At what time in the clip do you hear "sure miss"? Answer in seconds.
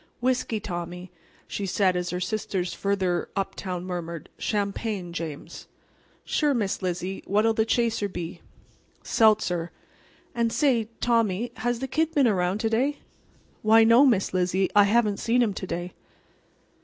6.25-6.81